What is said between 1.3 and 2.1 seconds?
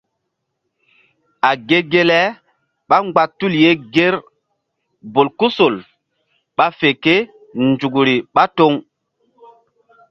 A ge ge